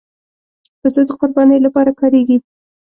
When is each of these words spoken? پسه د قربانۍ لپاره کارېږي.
پسه 0.79 1.01
د 1.07 1.09
قربانۍ 1.19 1.59
لپاره 1.65 1.91
کارېږي. 1.99 2.37